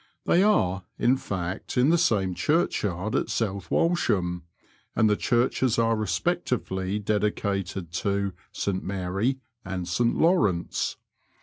[0.25, 4.41] They are, in fact, in the same churchyard at South Walsham,
[4.95, 10.97] and the churches are respectively dedicated to St Mary and Bt Lawrence.